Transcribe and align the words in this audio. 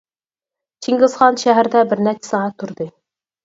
چىڭگىزخان 0.85 1.39
شەھەردە 1.43 1.87
بىر 1.95 2.05
نەچچە 2.11 2.33
سائەت 2.35 2.61
تۇردى. 2.61 2.93